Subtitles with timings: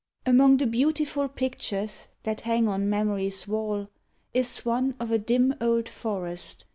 [0.25, 3.87] A.\io\<; the beautiful pictures That hang on Memory's wall
[4.33, 6.65] Is one of a dim old forest.